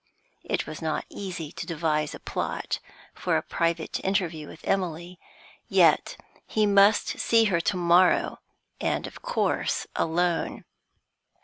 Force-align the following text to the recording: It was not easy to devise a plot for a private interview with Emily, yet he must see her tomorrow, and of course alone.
It 0.43 0.65
was 0.65 0.81
not 0.81 1.05
easy 1.09 1.51
to 1.51 1.67
devise 1.67 2.15
a 2.15 2.19
plot 2.19 2.79
for 3.13 3.37
a 3.37 3.43
private 3.43 4.03
interview 4.03 4.47
with 4.47 4.61
Emily, 4.67 5.19
yet 5.69 6.17
he 6.47 6.65
must 6.65 7.19
see 7.19 7.43
her 7.45 7.61
tomorrow, 7.61 8.39
and 8.79 9.05
of 9.05 9.21
course 9.21 9.85
alone. 9.95 10.65